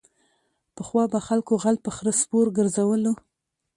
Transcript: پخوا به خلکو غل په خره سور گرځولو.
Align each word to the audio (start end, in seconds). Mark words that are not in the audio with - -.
پخوا 0.75 1.03
به 1.11 1.19
خلکو 1.27 1.53
غل 1.63 1.75
په 1.85 1.91
خره 1.95 2.13
سور 2.21 2.45
گرځولو. 2.57 3.13